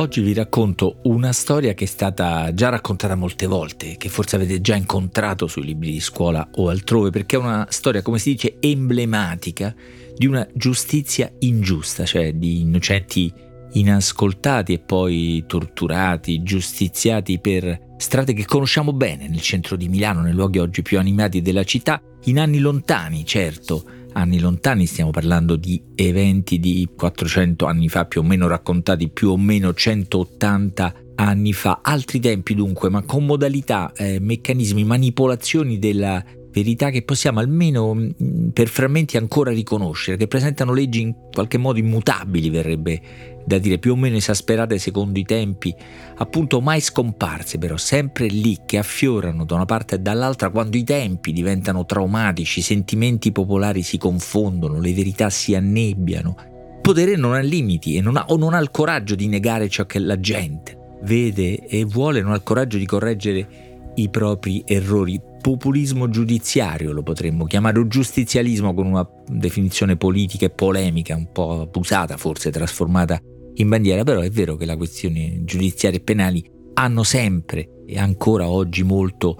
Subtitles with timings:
[0.00, 4.60] Oggi vi racconto una storia che è stata già raccontata molte volte, che forse avete
[4.60, 8.58] già incontrato sui libri di scuola o altrove, perché è una storia, come si dice,
[8.60, 9.74] emblematica
[10.16, 13.32] di una giustizia ingiusta, cioè di innocenti
[13.72, 20.32] inascoltati e poi torturati, giustiziati per strade che conosciamo bene nel centro di Milano, nei
[20.32, 25.82] luoghi oggi più animati della città, in anni lontani, certo, anni lontani, stiamo parlando di
[25.94, 31.80] eventi di 400 anni fa, più o meno raccontati più o meno 180 anni fa,
[31.82, 36.24] altri tempi dunque, ma con modalità, eh, meccanismi, manipolazioni della
[36.58, 41.78] verità che possiamo almeno mm, per frammenti ancora riconoscere, che presentano leggi in qualche modo
[41.78, 43.00] immutabili, verrebbe
[43.44, 45.74] da dire più o meno esasperate secondo i tempi,
[46.16, 50.84] appunto mai scomparse però, sempre lì che affiorano da una parte e dall'altra quando i
[50.84, 56.36] tempi diventano traumatici, i sentimenti popolari si confondono, le verità si annebbiano.
[56.38, 59.68] Il potere non ha limiti e non ha, o non ha il coraggio di negare
[59.68, 63.67] ciò che la gente vede e vuole, non ha il coraggio di correggere
[64.00, 65.20] i propri errori.
[65.40, 71.62] Populismo giudiziario lo potremmo chiamare, o giustizialismo con una definizione politica e polemica un po'
[71.62, 73.20] abusata, forse trasformata
[73.54, 78.48] in bandiera, però è vero che le questioni giudiziarie e penali hanno sempre e ancora
[78.48, 79.36] oggi molto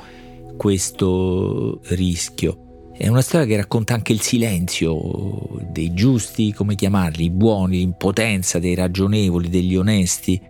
[0.56, 2.90] questo rischio.
[2.96, 8.58] È una storia che racconta anche il silenzio dei giusti, come chiamarli, i buoni, l'impotenza
[8.58, 10.40] dei ragionevoli, degli onesti,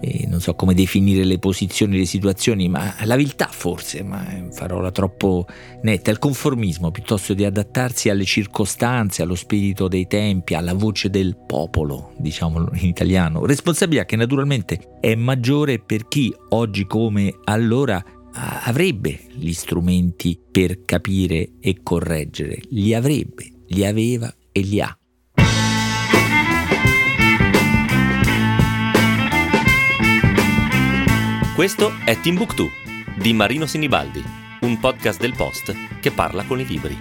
[0.00, 4.24] e non so come definire le posizioni, le situazioni, ma la viltà forse, ma
[4.56, 5.46] parola troppo
[5.82, 11.36] netta, il conformismo piuttosto di adattarsi alle circostanze, allo spirito dei tempi, alla voce del
[11.36, 18.02] popolo, diciamo in italiano, responsabilità che naturalmente è maggiore per chi oggi come allora
[18.36, 24.98] avrebbe gli strumenti per capire e correggere, li avrebbe, li aveva e li ha.
[31.56, 32.70] Questo è Timbuktu
[33.16, 34.22] di Marino Sinibaldi,
[34.60, 36.94] un podcast del Post che parla con i libri.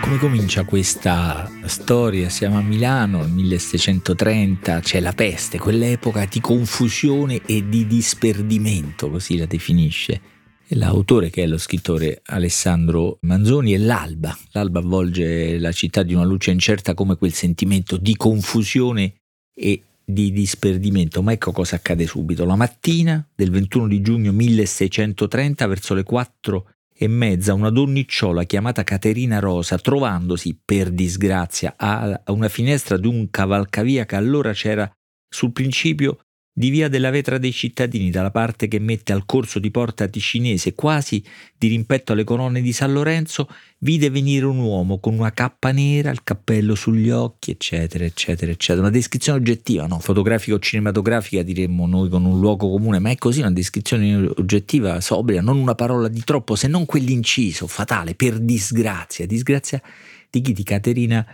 [0.00, 2.30] Come comincia questa storia?
[2.30, 9.36] Siamo a Milano, nel 1630, c'è la peste, quell'epoca di confusione e di disperdimento, così
[9.36, 10.39] la definisce
[10.74, 14.36] L'autore, che è lo scrittore Alessandro Manzoni, è l'alba.
[14.52, 19.14] L'alba avvolge la città di una luce incerta come quel sentimento di confusione
[19.52, 21.22] e di disperdimento.
[21.22, 22.44] Ma ecco cosa accade subito.
[22.44, 28.84] La mattina del 21 di giugno 1630, verso le 4 e mezza, una donnicciola chiamata
[28.84, 34.88] Caterina Rosa, trovandosi per disgrazia a una finestra di un cavalcavia che allora c'era
[35.28, 36.20] sul principio
[36.52, 40.74] di via della Vetra dei Cittadini, dalla parte che mette al corso di Porta Ticinese,
[40.74, 41.22] quasi
[41.56, 46.10] di rimpetto alle colonne di San Lorenzo, vide venire un uomo con una cappa nera,
[46.10, 48.80] il cappello sugli occhi, eccetera, eccetera, eccetera.
[48.80, 50.00] Una descrizione oggettiva, no?
[50.00, 55.00] fotografica o cinematografica, diremmo noi con un luogo comune, ma è così una descrizione oggettiva,
[55.00, 59.24] sobria, non una parola di troppo, se non quell'inciso fatale, per disgrazia.
[59.24, 59.80] Disgrazia
[60.28, 60.52] di chi?
[60.52, 61.24] Di Caterina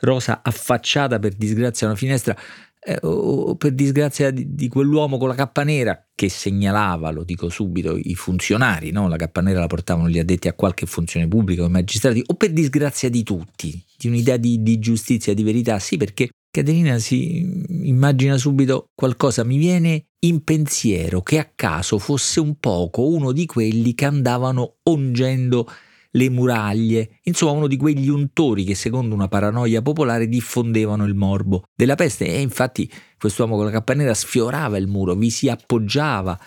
[0.00, 2.36] Rosa affacciata per disgrazia a una finestra
[2.84, 7.48] eh, o per disgrazia di, di, quell'uomo con la cappa nera che segnalava, lo dico
[7.48, 9.08] subito, i funzionari, no?
[9.08, 12.52] la cappa nera la portavano gli addetti a qualche funzione pubblica o magistrati, o per
[12.52, 18.36] disgrazia di tutti, di un'idea di, di giustizia, di verità, sì perché Caterina si immagina
[18.36, 23.94] subito qualcosa, mi viene in pensiero che a caso fosse un poco uno di quelli
[23.94, 25.68] che andavano ongendo
[26.16, 31.64] le muraglie, insomma uno di quegli untori che secondo una paranoia popolare diffondevano il morbo.
[31.74, 36.38] Della peste e infatti quest'uomo con la cappa nera sfiorava il muro, vi si appoggiava,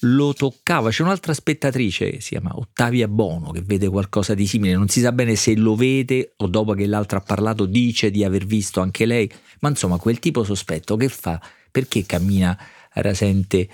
[0.00, 0.90] lo toccava.
[0.90, 5.00] C'è un'altra spettatrice che si chiama Ottavia Bono che vede qualcosa di simile, non si
[5.00, 8.80] sa bene se lo vede o dopo che l'altro ha parlato dice di aver visto
[8.80, 9.30] anche lei,
[9.60, 11.40] ma insomma quel tipo sospetto che fa?
[11.70, 12.58] Perché cammina
[12.94, 13.68] rasente eh,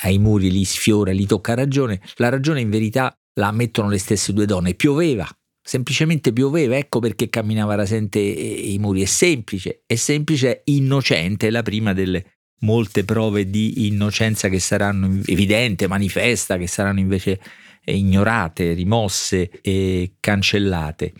[0.00, 2.00] ai muri, li sfiora, li tocca ragione.
[2.16, 5.28] La ragione in verità la ammettono le stesse due donne, pioveva,
[5.62, 11.62] semplicemente pioveva, ecco perché camminava rasente i muri, è semplice, è semplice, innocente, è la
[11.62, 17.40] prima delle molte prove di innocenza che saranno evidente, manifesta, che saranno invece
[17.84, 21.12] ignorate, rimosse e cancellate.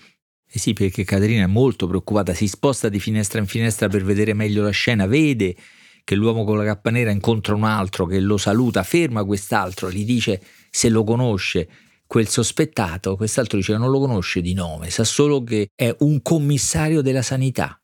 [0.50, 4.35] Eh sì, perché Caterina è molto preoccupata, si sposta di finestra in finestra per vedere
[4.35, 5.56] meglio la scena, vede
[6.05, 10.05] che l'uomo con la cappa nera incontra un altro che lo saluta, ferma quest'altro, gli
[10.05, 10.41] dice
[10.71, 11.69] se lo conosce,
[12.14, 16.22] quel sospettato, quest'altro dice che non lo conosce di nome, sa solo che è un
[16.22, 17.76] commissario della sanità,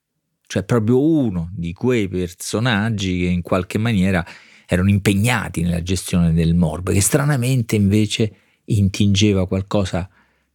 [0.46, 4.24] cioè proprio uno di quei personaggi che in qualche maniera
[4.68, 8.32] erano impegnati nella gestione del morbo, che stranamente invece
[8.66, 10.08] intingeva qualcosa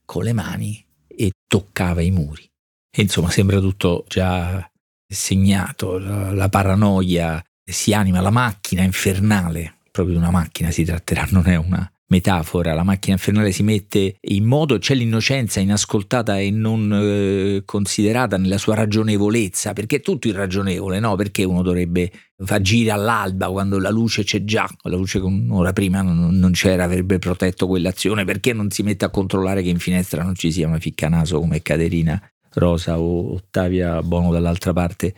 [0.06, 2.50] con le mani e toccava i muri.
[2.90, 4.66] E insomma sembra tutto già
[5.06, 11.28] segnato, la, la paranoia si anima, la macchina infernale, proprio di una macchina si tratterà,
[11.32, 16.52] non è una metafora, la macchina infernale si mette in modo, c'è l'innocenza inascoltata e
[16.52, 21.16] non eh, considerata nella sua ragionevolezza, perché è tutto irragionevole, no?
[21.16, 25.74] Perché uno dovrebbe far giri all'alba quando la luce c'è già, la luce che un'ora
[25.74, 29.80] prima non, non, c'era, avrebbe protetto quell'azione, perché non si mette a controllare che in
[29.80, 32.22] finestra non ci sia una ficcanaso come Caterina
[32.54, 35.14] Rosa o Ottavia Bono dall'altra parte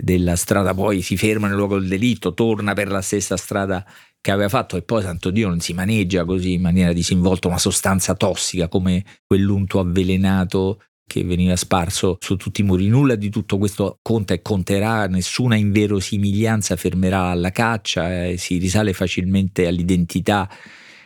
[0.00, 3.84] della strada, poi si ferma nel luogo del delitto, torna per la stessa strada
[4.20, 7.58] che aveva fatto e poi santo Dio non si maneggia così in maniera disinvolta una
[7.58, 12.86] sostanza tossica come quell'unto avvelenato che veniva sparso su tutti i muri.
[12.88, 18.92] Nulla di tutto questo conta e conterà, nessuna inverosimiglianza fermerà alla caccia, eh, si risale
[18.92, 20.48] facilmente all'identità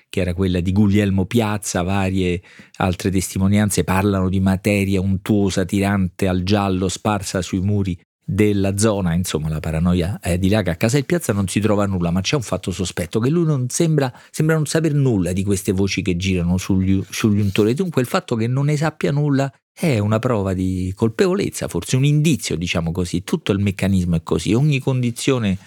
[0.09, 2.43] che era quella di Guglielmo Piazza, varie
[2.79, 9.49] altre testimonianze parlano di materia untuosa, tirante al giallo, sparsa sui muri della zona, insomma
[9.49, 12.21] la paranoia è di là che a casa del Piazza non si trova nulla, ma
[12.21, 16.03] c'è un fatto sospetto che lui non sembra, sembra non saper nulla di queste voci
[16.03, 20.19] che girano sugli, sugli untori, dunque il fatto che non ne sappia nulla è una
[20.19, 25.59] prova di colpevolezza, forse un indizio, diciamo così, tutto il meccanismo è così, ogni condizione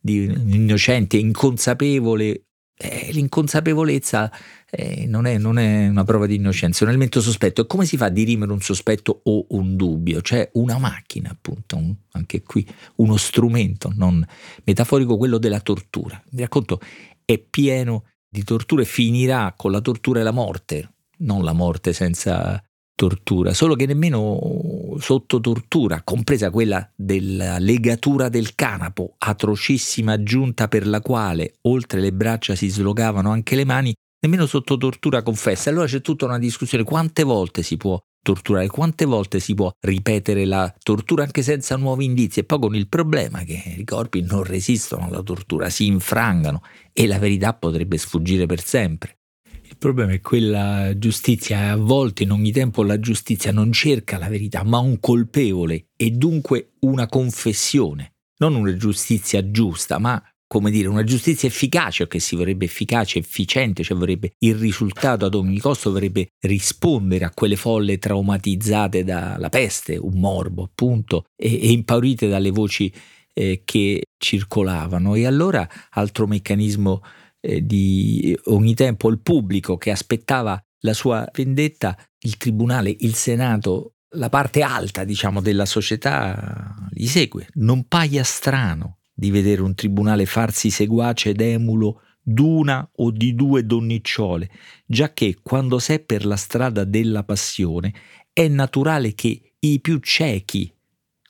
[0.00, 2.46] di innocente, inconsapevole
[2.82, 4.32] eh, l'inconsapevolezza
[4.74, 7.60] eh, non, è, non, è, una prova di innocenza, è un elemento sospetto.
[7.60, 10.22] E come si fa a dirimere un sospetto o un dubbio?
[10.22, 12.66] C'è una macchina, appunto, un, anche qui,
[12.96, 14.26] uno strumento, non
[14.64, 16.20] metaforico, quello della tortura.
[16.30, 16.80] Vi racconto,
[17.26, 22.62] è pieno di torture, finirà con la tortura e la morte, non la morte senza
[22.94, 30.86] tortura, solo che nemmeno sotto tortura, compresa quella della legatura del canapo, atrocissima aggiunta per
[30.86, 35.70] la quale oltre le braccia si slogavano anche le mani, nemmeno sotto tortura confessa.
[35.70, 40.44] Allora c'è tutta una discussione, quante volte si può torturare, quante volte si può ripetere
[40.44, 44.44] la tortura anche senza nuovi indizi e poi con il problema che i corpi non
[44.44, 49.18] resistono alla tortura, si infrangano e la verità potrebbe sfuggire per sempre.
[49.64, 54.28] Il problema è quella giustizia, a volte in ogni tempo la giustizia non cerca la
[54.28, 60.22] verità, ma un colpevole e dunque una confessione, non una giustizia giusta, ma
[60.52, 65.24] come dire, una giustizia efficace, o che si vorrebbe efficace, efficiente, cioè vorrebbe il risultato
[65.24, 71.54] ad ogni costo, vorrebbe rispondere a quelle folle traumatizzate dalla peste, un morbo appunto, e,
[71.54, 72.92] e impaurite dalle voci
[73.32, 75.14] eh, che circolavano.
[75.14, 77.00] E allora altro meccanismo
[77.40, 83.94] eh, di ogni tempo il pubblico che aspettava la sua vendetta, il tribunale, il Senato,
[84.16, 87.48] la parte alta, diciamo, della società li segue.
[87.54, 93.66] Non paia strano di vedere un tribunale farsi seguace ed emulo d'una o di due
[93.66, 94.48] donnicciole,
[94.86, 97.92] giacché quando s'è per la strada della passione
[98.32, 100.72] è naturale che i più ciechi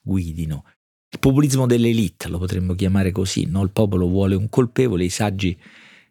[0.03, 0.65] guidino.
[1.11, 3.63] Il populismo dell'elite lo potremmo chiamare così, no?
[3.63, 5.59] il popolo vuole un colpevole, i saggi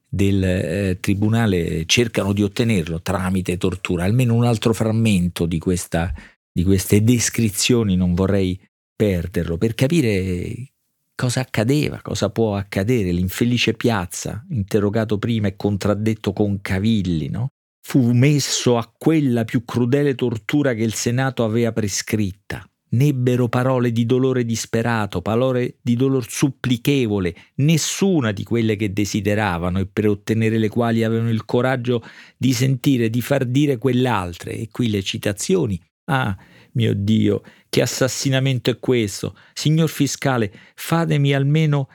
[0.07, 6.13] del eh, tribunale cercano di ottenerlo tramite tortura, almeno un altro frammento di, questa,
[6.51, 8.59] di queste descrizioni non vorrei
[8.95, 10.71] perderlo, per capire
[11.15, 13.11] cosa accadeva, cosa può accadere.
[13.11, 17.49] L'infelice piazza, interrogato prima e contraddetto con cavilli, no?
[17.83, 24.05] fu messo a quella più crudele tortura che il Senato aveva prescritta n'ebbero parole di
[24.05, 30.69] dolore disperato, parole di dolor supplichevole, nessuna di quelle che desideravano e per ottenere le
[30.69, 32.03] quali avevano il coraggio
[32.38, 34.53] di sentire, di far dire quelle altre.
[34.53, 35.79] E qui le citazioni.
[36.05, 36.38] Ah,
[36.74, 39.36] mio Dio, che assassinamento è questo?
[39.53, 41.89] Signor fiscale, fatemi almeno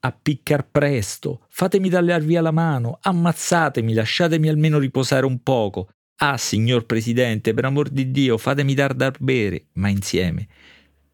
[0.00, 5.88] appiccar presto, fatemi tagliar via la mano, ammazzatemi, lasciatemi almeno riposare un poco.
[6.18, 10.48] Ah, signor Presidente, per amor di Dio, fatemi dar da bere, ma insieme.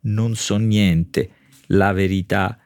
[0.03, 1.31] Non so niente,
[1.69, 2.62] la verità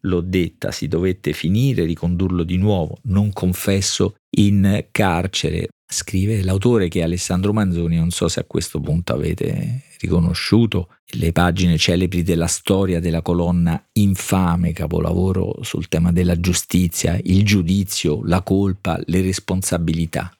[0.00, 5.68] l'ho detta, si dovette finire, ricondurlo di nuovo, non confesso in carcere.
[5.90, 11.32] Scrive l'autore che è Alessandro Manzoni, non so se a questo punto avete riconosciuto le
[11.32, 18.42] pagine celebri della storia della colonna infame capolavoro sul tema della giustizia, il giudizio, la
[18.42, 20.30] colpa, le responsabilità.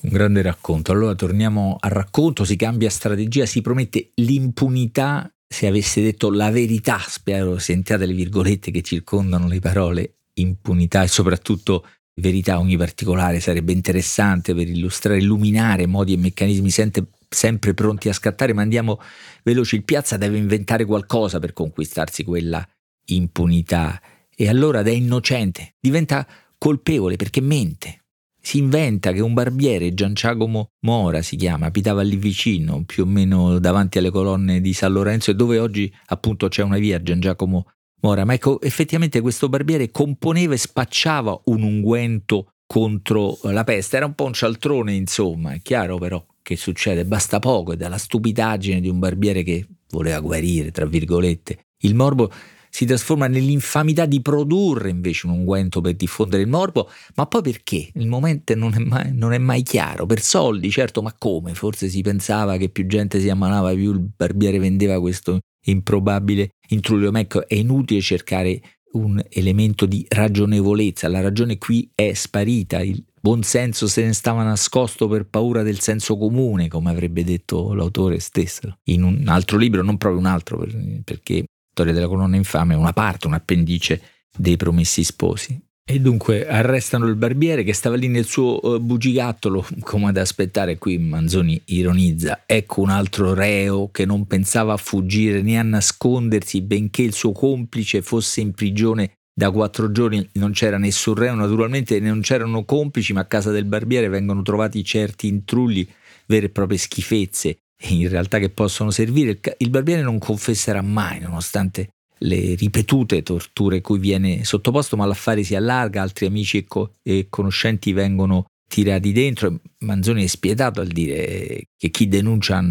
[0.00, 0.92] Un grande racconto.
[0.92, 5.30] Allora torniamo al racconto, si cambia strategia, si promette l'impunità.
[5.48, 11.08] Se avesse detto la verità, spero sentiate le virgolette che circondano le parole impunità e
[11.08, 11.86] soprattutto
[12.20, 18.12] verità ogni particolare sarebbe interessante per illustrare, illuminare modi e meccanismi sempre, sempre pronti a
[18.12, 19.00] scattare, ma andiamo
[19.42, 19.76] veloci.
[19.76, 22.66] Il piazza deve inventare qualcosa per conquistarsi quella
[23.06, 24.00] impunità
[24.34, 26.26] e allora da innocente diventa
[26.58, 28.04] colpevole perché mente
[28.48, 33.06] si inventa che un barbiere, Gian Giacomo Mora si chiama, abitava lì vicino, più o
[33.06, 37.66] meno davanti alle colonne di San Lorenzo, dove oggi appunto c'è una via Gian Giacomo
[38.00, 38.24] Mora.
[38.24, 43.98] Ma ecco, effettivamente questo barbiere componeva e spacciava un unguento contro la peste.
[43.98, 47.98] Era un po' un cialtrone, insomma, è chiaro però che succede, basta poco, è dalla
[47.98, 51.66] stupidaggine di un barbiere che voleva guarire, tra virgolette.
[51.82, 52.32] Il morbo
[52.70, 57.90] si trasforma nell'infamità di produrre invece un unguento per diffondere il morbo, ma poi perché?
[57.94, 60.06] Il momento non è, mai, non è mai chiaro.
[60.06, 61.54] Per soldi, certo, ma come?
[61.54, 67.10] Forse si pensava che più gente si ammalava, più il barbiere vendeva questo improbabile intrullio.
[67.10, 68.60] Ma ecco, è inutile cercare
[68.92, 74.42] un elemento di ragionevolezza, la ragione qui è sparita, il buon senso se ne stava
[74.42, 79.82] nascosto per paura del senso comune, come avrebbe detto l'autore stesso in un altro libro,
[79.82, 80.66] non proprio un altro,
[81.04, 81.44] perché
[81.78, 84.02] Storia della colonna infame una parte, un appendice
[84.36, 85.56] dei promessi sposi.
[85.90, 90.76] E dunque arrestano il barbiere che stava lì nel suo uh, bugigattolo, come ad aspettare
[90.76, 96.62] qui Manzoni ironizza, ecco un altro reo che non pensava a fuggire né a nascondersi,
[96.62, 102.00] benché il suo complice fosse in prigione da quattro giorni, non c'era nessun reo, naturalmente
[102.00, 105.88] non c'erano complici, ma a casa del barbiere vengono trovati certi intrulli,
[106.26, 107.56] vere e proprie schifezze,
[107.88, 109.38] in realtà che possono servire.
[109.58, 115.54] Il barbiere non confesserà mai, nonostante le ripetute torture cui viene sottoposto, ma l'affare si
[115.54, 119.60] allarga, altri amici e, co- e conoscenti vengono tirati dentro.
[119.80, 122.62] Manzoni è spietato al dire che chi denuncia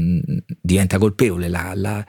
[0.62, 2.06] diventa colpevole, la, la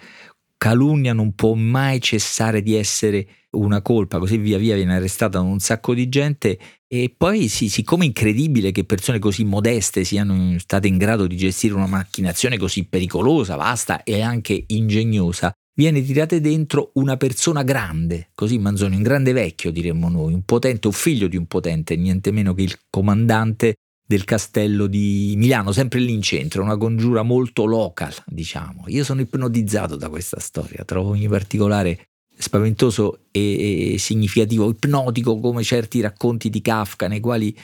[0.59, 5.59] calunnia non può mai cessare di essere una colpa, così via via viene arrestata un
[5.61, 6.59] sacco di gente.
[6.87, 11.37] E poi sì, siccome è incredibile che persone così modeste siano state in grado di
[11.37, 18.31] gestire una macchinazione così pericolosa, vasta e anche ingegnosa, viene tirata dentro una persona grande,
[18.35, 22.33] così Manzoni, un grande vecchio diremmo noi, un potente, un figlio di un potente, niente
[22.33, 23.77] meno che il comandante
[24.09, 28.85] del castello di Milano, sempre lì in centro, una congiura molto local, diciamo.
[28.87, 35.63] Io sono ipnotizzato da questa storia, trovo ogni particolare spaventoso e, e significativo, ipnotico come
[35.63, 37.55] certi racconti di Kafka nei quali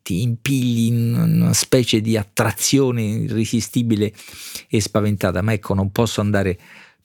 [0.00, 4.14] ti impigli in una specie di attrazione irresistibile
[4.70, 6.58] e spaventata, ma ecco non posso andare